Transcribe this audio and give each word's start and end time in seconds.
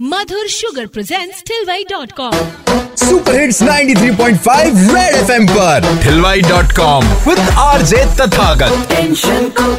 Madhur 0.00 0.46
Sugar 0.46 0.88
presents 0.88 1.42
Tilway.com. 1.42 2.34
Super 3.02 3.38
hits 3.40 3.62
93.5 3.62 4.80
red 4.94 5.14
FM 5.16 5.46
पर 5.48 5.84
हिलवाई 6.02 6.40
dot 6.42 6.72
com 6.76 7.04
with 7.26 7.38
RJ 7.58 8.04
Tathagat 8.20 8.86
tension 8.90 9.48
को 9.60 9.74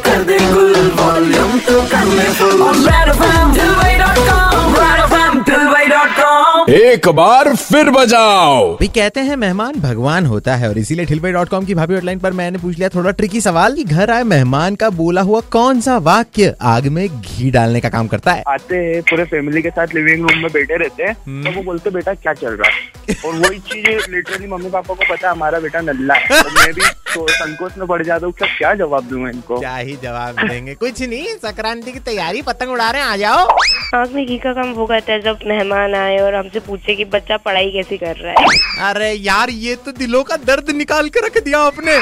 एक 6.68 7.08
बार 7.08 7.54
फिर 7.56 7.88
बजाओ। 7.90 8.76
भी 8.78 8.86
कहते 8.88 9.20
हैं 9.20 9.36
मेहमान 9.36 9.74
भगवान 9.80 10.26
होता 10.26 10.54
है 10.56 10.68
और 10.68 10.78
इसीलिए 10.78 11.06
ठिलबे 11.06 11.30
डॉट 11.32 11.48
कॉम 11.48 11.64
की 11.64 11.74
भाभी 11.74 11.94
हॉटलाइन 11.94 12.18
पर 12.18 12.32
मैंने 12.32 12.58
पूछ 12.58 12.76
लिया 12.78 12.88
थोड़ा 12.88 13.10
ट्रिकी 13.10 13.40
सवाल 13.40 13.74
कि 13.74 13.84
घर 13.84 14.10
आए 14.10 14.22
मेहमान 14.24 14.74
का 14.74 14.90
बोला 14.90 15.20
हुआ 15.20 15.40
कौन 15.52 15.80
सा 15.80 15.96
वाक्य 15.98 16.54
आग 16.62 16.86
में 16.88 17.08
घी 17.08 17.50
डालने 17.50 17.80
का 17.80 17.88
काम 17.88 18.06
करता 18.06 18.32
है? 18.32 18.42
आते 18.48 18.76
हैं 18.76 19.00
पूरे 19.02 19.24
फैमिली 19.24 19.62
के 19.62 19.70
साथ 19.70 19.94
लिविंग 19.94 20.28
रूम 20.28 20.42
में 20.42 20.50
बैठे 20.52 20.76
रहते 20.76 21.04
हैं 21.04 21.14
तो 21.44 21.56
वो 21.56 21.62
बोलते 21.62 21.90
बेटा 21.90 22.14
क्या 22.14 22.32
चल 22.34 22.52
रहा 22.52 22.70
है? 22.70 23.16
और 23.26 23.34
वही 23.36 23.58
चीज़ 23.60 24.10
लिटरली 24.10 24.46
मम्मी 24.46 24.70
पापा 24.70 24.94
को 24.94 25.04
पता 25.04 25.26
है 25.26 25.32
हमारा 25.32 25.60
बेटा 25.60 25.80
नल्ला 25.80 26.14
है। 26.14 26.42
तो 26.42 26.50
मैं 26.50 26.72
भी 26.72 26.90
तो 27.14 27.26
संकोच 27.30 27.78
में 27.78 27.86
पड़ 27.86 28.02
जाता 28.02 28.26
हूँ 28.26 28.34
क्या 28.38 28.74
जवाब 28.74 29.04
दूँगा 29.04 29.30
इनको। 29.30 29.58
क्या 29.58 29.76
ही 29.76 29.96
जवाब 30.02 30.46
देंगे। 30.48 30.74
कुछ 30.74 31.02
नहीं 31.02 31.34
संक्रांति 31.36 31.92
की 31.92 31.98
तैयारी 32.00 32.42
पतंग 32.42 32.72
उड़ा 32.72 32.90
रहे 32.90 33.02
हैं 33.02 33.08
आ 33.08 33.16
जाओ। 33.16 33.46
आग 33.94 34.10
में 34.14 34.26
घी 34.26 34.36
का 34.38 34.52
काम 34.52 34.72
वो 34.74 34.84
करता 34.86 35.12
है 35.12 35.20
जब 35.22 35.38
मेहमान 35.46 35.94
आए 35.94 36.18
और 36.18 36.34
हमसे 36.34 36.60
पूछे 36.60 36.94
कि 36.94 37.04
बच्चा 37.04 37.36
पढ़ाई 37.36 37.70
कैसे 37.72 37.96
कर 37.96 38.16
रहा 38.16 38.32
है। 38.32 38.58
अरे 38.88 39.10
यार 39.12 39.50
ये 39.50 39.76
तो 39.84 39.92
दिलों 39.92 40.22
का 40.22 40.36
दर्द 40.38 40.70
निकाल 40.76 41.08
के 41.08 41.20
रख 41.26 41.38
दिया 41.44 41.58
आपने। 41.60 41.96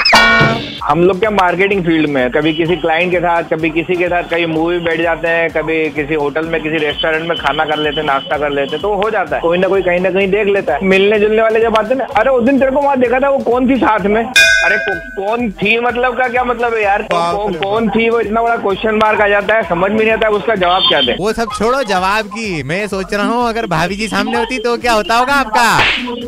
हम 0.85 1.03
लोग 1.03 1.21
क्या 1.21 1.31
मार्केटिंग 1.31 1.85
फ़ील्ड 1.85 2.11
में 2.11 2.31
कभी 2.31 2.53
किसी 2.55 2.77
क्लाइंट 2.77 3.11
के 3.13 3.21
साथ 3.21 3.43
कभी 3.53 3.71
किसी 3.71 3.97
के 3.97 4.09
साथ 4.09 4.31
कहीं 4.31 4.47
मूवी 4.47 4.79
बैठ 4.79 5.01
जाते 5.01 5.29
हैं 5.29 5.49
कभी 5.51 5.79
किसी 5.91 6.15
होटल 6.15 6.49
में 6.49 6.61
किसी 6.63 6.85
रेस्टोरेंट 6.87 7.29
में 7.29 7.37
खाना 7.39 7.65
कर 7.65 7.79
लेते 7.79 8.01
हैं 8.01 8.07
नाश्ता 8.07 8.39
कर 8.39 8.51
लेते 8.51 8.73
हैं 8.73 8.83
तो 8.83 8.95
हो 8.95 9.11
जाता 9.11 9.37
है। 9.37 9.43
कोई 9.43 9.59
ना 9.59 9.69
कोई 9.69 9.83
कहीं 9.83 10.01
ना 10.01 10.11
कहीं 10.11 10.29
देख 10.31 10.49
लेता 10.49 10.75
है। 10.75 10.85
मिलने 10.87 11.19
जुलने 11.21 11.43
वाले 11.43 11.61
जब 11.61 11.77
आते 11.77 11.95
हैं 11.95 11.99
ना 11.99 12.07
अरे 12.21 12.31
उस 12.31 12.45
दिन 12.45 12.59
तेरे 12.59 12.71
को 12.71 12.83
वहाँ 12.83 12.99
देखा 13.01 13.21
था 13.21 13.31
वो 13.31 13.39
कौन 13.45 13.71
थी 13.71 13.77
साथ 13.77 14.07
में? 14.07 14.25
अरे 14.67 14.77
कौन 15.17 15.51
थी 15.53 15.79
मतलब 15.81 16.17
का 16.19 16.27
क्या 16.29 16.43
मतलब 16.45 16.75
है 16.75 16.83
यार? 16.83 17.03
कौन, 17.11 17.53
कौन 17.55 17.89
थी 17.91 18.09
वो? 18.11 18.21
इतना 18.21 18.43
बड़ा 18.43 18.57
क्वेश्चन 18.57 18.95
मार्क 18.95 19.21
आ 19.21 19.29
जाता 19.29 19.55
है 19.55 19.63
समझ 19.69 19.91
में 19.91 19.99
नहीं 19.99 20.11
आता 20.13 20.29
उसका 20.37 20.55
जवाब 20.55 20.83
क्या 20.89 21.01
दे। 21.01 21.13
वो 21.21 21.33
सब 21.33 21.53
छोड़ो 21.59 21.83
जवाब 21.85 22.27
की 22.29 22.63
मैं 22.63 22.87
सोच 22.89 23.15
रहा 23.15 23.27
हूँ 23.27 23.49
अगर 23.49 23.67
भाभी 23.67 23.97
जी 23.97 24.09
सामने 24.09 24.39
होती 24.39 24.59
तो 24.59 24.77
क्या 24.77 24.93
होता 24.93 25.17
होगा 25.17 25.35
आपका? 25.35 25.69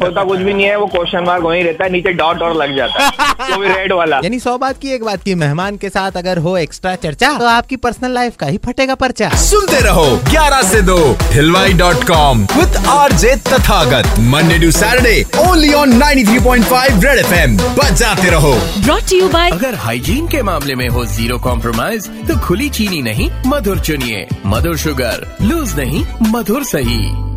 होता 0.05 0.25
कुछ 0.25 0.39
भी 0.39 0.53
नहीं 0.53 0.67
है 0.67 0.77
वो 0.77 0.87
क्वेश्चन 0.87 1.25
मार्क 1.27 1.45
वही 1.45 1.63
रहता 1.63 1.85
है 1.85 1.91
नीचे 1.93 2.13
डॉट 2.21 2.43
और 2.43 2.55
लग 2.57 2.77
जाता 2.77 3.05
है 3.05 3.51
वो 3.51 3.61
भी 3.61 3.69
रेड 3.69 3.93
वाला। 3.93 4.21
यानी 4.25 4.39
सौ 4.39 4.57
बात 4.59 4.79
की 4.83 4.95
एक 4.95 5.05
बात 5.05 5.23
की 5.23 5.35
मेहमान 5.43 5.77
के 5.77 5.89
साथ 5.89 6.17
अगर 6.17 6.39
हो 6.47 6.57
एक्स्ट्रा 6.59 6.95
चर्चा 7.07 7.33
तो 7.39 7.47
आपकी 7.47 7.77
पर्सनल 7.79 8.15
लाइफ 8.15 8.37
का 8.37 8.47
ही 8.47 8.59
फटेगा 8.67 8.95
पर्चा। 9.03 9.29
सुनते 9.45 9.81
रहो 9.87 10.07
11 10.31 10.63
से 10.71 10.83
दो 10.83 10.99
हिलवाई 11.33 11.73
dot 11.83 12.07
com 12.09 12.47
with 12.57 12.77
RJ 12.91 13.35
Tathagat 13.49 14.19
Monday 14.31 14.59
to 14.59 14.71
Saturday 14.79 15.17
only 15.49 15.73
on 15.75 15.99
93.5 16.01 17.05
red 17.05 17.19
FM 17.19 17.57
बजाते 17.79 18.28
रहो। 18.31 18.53
ब्रॉट 18.83 19.13
यू 19.13 19.29
बाय 19.29 19.51
अगर 19.51 19.75
हाइजीन 19.75 20.29
के 20.29 20.43
मामले 20.43 20.75
में 20.75 20.89
हो 20.89 21.05
ज़ीरो 21.07 21.39
कॉम्प्रोमाइज 21.39 22.09
तो 22.29 22.39
खुली 22.39 22.69
चीनी 22.71 23.03
नहीं 23.03 23.31
मधुर 23.47 23.81
चुनिए। 23.81 24.27
मधुर 24.47 24.77
शुगर 24.77 25.27
लूज 25.43 25.77
नहीं 25.77 26.05
मधुर 26.31 26.65
सही। 26.65 27.28